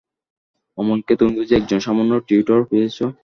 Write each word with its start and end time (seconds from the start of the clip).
অমলকে 0.77 1.13
তুমি 1.19 1.31
বুঝি 1.37 1.53
একজন 1.55 1.79
সামান্য 1.81 2.11
টিউটর 2.27 2.59
পেয়েছ? 2.69 2.97